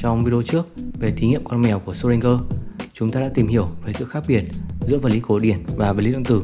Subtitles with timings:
[0.00, 0.66] trong video trước
[0.98, 2.38] về thí nghiệm con mèo của Schrödinger,
[2.92, 4.44] chúng ta đã tìm hiểu về sự khác biệt
[4.80, 6.42] giữa vật lý cổ điển và vật lý lượng tử.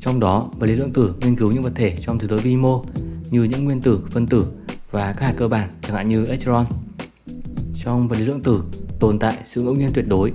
[0.00, 2.56] Trong đó, vật lý lượng tử nghiên cứu những vật thể trong thế giới vi
[2.56, 2.84] mô
[3.30, 4.46] như những nguyên tử, phân tử
[4.90, 6.66] và các hạt cơ bản chẳng hạn như electron.
[7.76, 8.62] Trong vật lý lượng tử
[9.00, 10.32] tồn tại sự ngẫu nhiên tuyệt đối.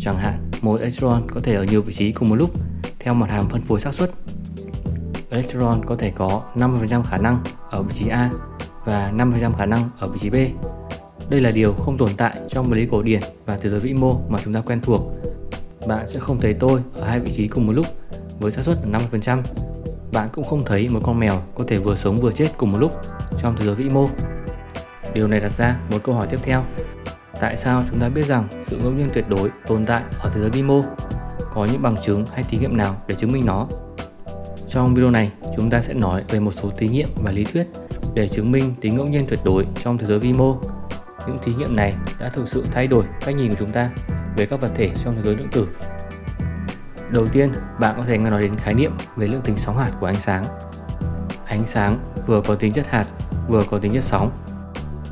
[0.00, 2.50] Chẳng hạn, một electron có thể ở nhiều vị trí cùng một lúc
[2.98, 4.10] theo mặt hàm phân phối xác suất.
[5.30, 8.30] Electron có thể có 50% khả năng ở vị trí A
[8.84, 10.34] và 50% khả năng ở vị trí B.
[11.28, 13.94] Đây là điều không tồn tại trong vật lý cổ điển và thế giới vĩ
[13.94, 15.12] mô mà chúng ta quen thuộc.
[15.86, 17.86] Bạn sẽ không thấy tôi ở hai vị trí cùng một lúc
[18.40, 19.42] với xác suất là 50%.
[20.12, 22.78] Bạn cũng không thấy một con mèo có thể vừa sống vừa chết cùng một
[22.78, 22.92] lúc
[23.38, 24.08] trong thế giới vĩ mô.
[25.14, 26.64] Điều này đặt ra một câu hỏi tiếp theo.
[27.40, 30.40] Tại sao chúng ta biết rằng sự ngẫu nhiên tuyệt đối tồn tại ở thế
[30.40, 30.82] giới vĩ mô?
[31.54, 33.66] Có những bằng chứng hay thí nghiệm nào để chứng minh nó?
[34.68, 37.66] Trong video này, chúng ta sẽ nói về một số thí nghiệm và lý thuyết
[38.14, 40.56] để chứng minh tính ngẫu nhiên tuyệt đối trong thế giới vi mô.
[41.26, 43.90] Những thí nghiệm này đã thực sự thay đổi cách nhìn của chúng ta
[44.36, 45.68] về các vật thể trong thế giới lượng tử.
[47.10, 49.90] Đầu tiên, bạn có thể nghe nói đến khái niệm về lượng tính sóng hạt
[50.00, 50.44] của ánh sáng.
[51.46, 53.04] Ánh sáng vừa có tính chất hạt,
[53.48, 54.30] vừa có tính chất sóng.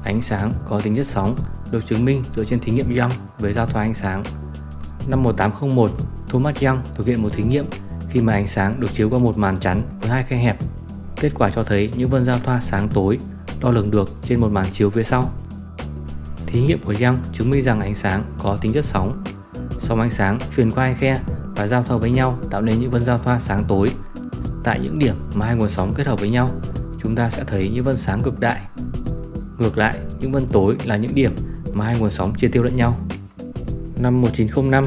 [0.05, 1.37] Ánh sáng có tính chất sóng
[1.71, 4.23] được chứng minh dựa trên thí nghiệm Young về giao thoa ánh sáng.
[5.07, 5.91] Năm 1801,
[6.29, 7.67] Thomas Young thực hiện một thí nghiệm
[8.11, 10.57] khi mà ánh sáng được chiếu qua một màn chắn với hai khe hẹp.
[11.17, 13.19] Kết quả cho thấy những vân giao thoa sáng tối
[13.61, 15.31] đo lường được trên một màn chiếu phía sau.
[16.55, 19.25] Thí nghiệm của Young chứng minh rằng ánh sáng có tính chất sóng.
[19.79, 21.21] Sóng ánh sáng truyền qua hai khe
[21.57, 23.91] và giao thoa với nhau tạo nên những vân giao thoa sáng tối.
[24.65, 26.51] Tại những điểm mà hai nguồn sóng kết hợp với nhau,
[27.03, 28.61] chúng ta sẽ thấy những vân sáng cực đại.
[29.59, 31.37] Ngược lại, những vân tối là những điểm
[31.73, 32.97] mà hai nguồn sóng chia tiêu lẫn nhau.
[33.99, 34.85] Năm 1905,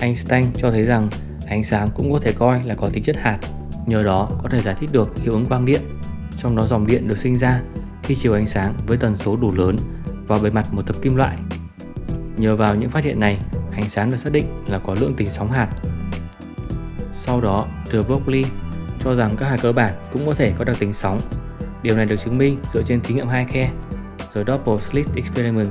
[0.00, 1.08] Einstein cho thấy rằng
[1.46, 3.38] ánh sáng cũng có thể coi là có tính chất hạt,
[3.86, 5.80] nhờ đó có thể giải thích được hiệu ứng quang điện.
[6.38, 7.62] Trong đó dòng điện được sinh ra
[8.02, 9.76] khi chiếu ánh sáng với tần số đủ lớn
[10.30, 11.38] vào bề mặt một tập kim loại.
[12.36, 13.38] Nhờ vào những phát hiện này,
[13.72, 15.68] ánh sáng được xác định là có lượng tính sóng hạt.
[17.14, 18.44] Sau đó, de Broglie
[19.00, 21.20] cho rằng các hạt cơ bản cũng có thể có đặc tính sóng.
[21.82, 23.70] Điều này được chứng minh dựa trên thí nghiệm hai khe,
[24.34, 25.68] rồi Double Slit Experiment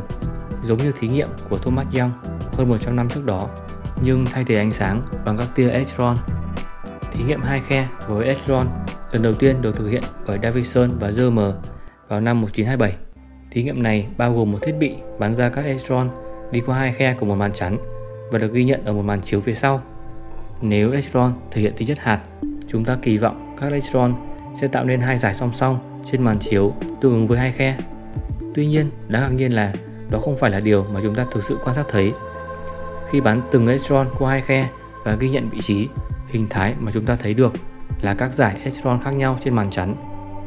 [0.63, 2.11] giống như thí nghiệm của Thomas Young
[2.57, 3.49] hơn 100 năm trước đó,
[4.03, 6.17] nhưng thay thế ánh sáng bằng các tia electron.
[7.11, 8.67] Thí nghiệm hai khe với electron
[9.11, 11.51] lần đầu tiên được thực hiện bởi Davidson và Germer
[12.07, 13.08] vào năm 1927.
[13.51, 16.09] Thí nghiệm này bao gồm một thiết bị bắn ra các electron
[16.51, 17.77] đi qua hai khe của một màn chắn
[18.31, 19.81] và được ghi nhận ở một màn chiếu phía sau.
[20.61, 22.21] Nếu electron thể hiện tính chất hạt,
[22.67, 24.13] chúng ta kỳ vọng các electron
[24.61, 25.79] sẽ tạo nên hai giải song song
[26.11, 27.77] trên màn chiếu tương ứng với hai khe.
[28.55, 29.73] Tuy nhiên, đáng ngạc nhiên là
[30.09, 32.13] đó không phải là điều mà chúng ta thực sự quan sát thấy.
[33.09, 34.69] Khi bắn từng electron qua hai khe
[35.03, 35.87] và ghi nhận vị trí,
[36.27, 37.53] hình thái mà chúng ta thấy được
[38.01, 39.95] là các giải electron khác nhau trên màn chắn,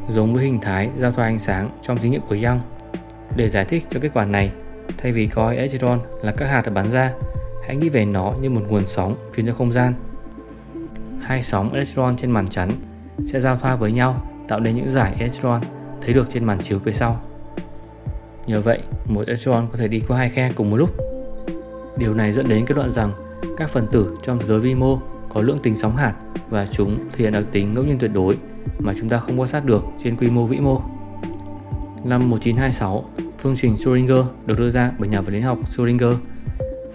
[0.09, 2.61] giống với hình thái giao thoa ánh sáng trong thí nghiệm của Young.
[3.35, 4.51] Để giải thích cho kết quả này,
[4.97, 7.13] thay vì coi electron là các hạt được bắn ra,
[7.67, 9.93] hãy nghĩ về nó như một nguồn sóng truyền cho không gian.
[11.21, 12.71] Hai sóng electron trên màn chắn
[13.25, 15.61] sẽ giao thoa với nhau tạo nên những giải electron
[16.01, 17.21] thấy được trên màn chiếu phía sau.
[18.47, 20.89] Nhờ vậy, một electron có thể đi qua hai khe cùng một lúc.
[21.97, 23.11] Điều này dẫn đến kết luận rằng
[23.57, 26.13] các phần tử trong thế giới vi mô có lượng tính sóng hạt
[26.49, 28.37] và chúng thể hiện đặc tính ngẫu nhiên tuyệt đối
[28.79, 30.81] mà chúng ta không quan sát được trên quy mô vĩ mô.
[32.03, 33.05] Năm 1926,
[33.37, 36.15] phương trình Schrödinger được đưa ra bởi nhà vật lý học Schrödinger.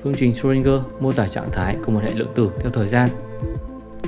[0.03, 3.09] Phương trình Schrödinger mô tả trạng thái của một hệ lượng tử theo thời gian.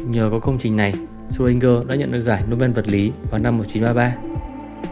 [0.06, 0.94] Nhờ có công trình này,
[1.30, 4.16] Schrödinger đã nhận được giải Nobel vật lý vào năm 1933.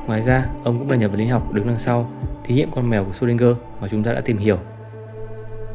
[0.06, 2.10] Ngoài ra, ông cũng là nhà vật lý học đứng đằng sau
[2.44, 4.58] thí nghiệm con mèo của Schrödinger mà chúng ta đã tìm hiểu.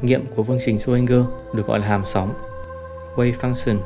[0.02, 1.24] Nghiệm của phương trình Schrödinger
[1.54, 2.34] được gọi là hàm sóng
[3.16, 3.78] wave function.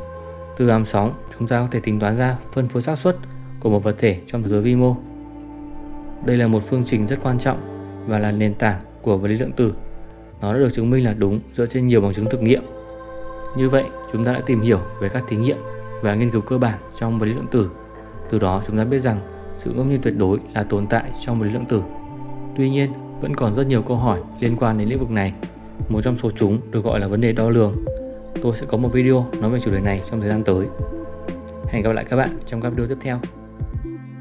[0.57, 3.17] Từ hàm sóng, chúng ta có thể tính toán ra phân phối xác suất
[3.59, 4.95] của một vật thể trong thế giới vi mô.
[6.25, 7.57] Đây là một phương trình rất quan trọng
[8.07, 9.73] và là nền tảng của vật lý lượng tử.
[10.41, 12.63] Nó đã được chứng minh là đúng dựa trên nhiều bằng chứng thực nghiệm.
[13.57, 15.57] Như vậy, chúng ta đã tìm hiểu về các thí nghiệm
[16.01, 17.69] và nghiên cứu cơ bản trong vật lý lượng tử.
[18.29, 19.19] Từ đó chúng ta biết rằng
[19.57, 21.83] sự ngẫu nhiên tuyệt đối là tồn tại trong vật lý lượng tử.
[22.57, 22.91] Tuy nhiên,
[23.21, 25.33] vẫn còn rất nhiều câu hỏi liên quan đến lĩnh vực này.
[25.89, 27.75] Một trong số chúng được gọi là vấn đề đo lường.
[28.41, 30.65] Tôi sẽ có một video nói về chủ đề này trong thời gian tới.
[31.67, 33.19] Hẹn gặp lại các bạn trong các video tiếp theo.